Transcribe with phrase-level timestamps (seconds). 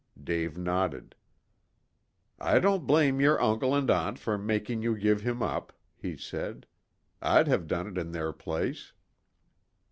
[0.19, 1.13] Dave nodded.
[2.39, 6.65] "I don't blame your uncle and aunt for making you give him up," he said.
[7.21, 8.93] "I'd have done it in their place."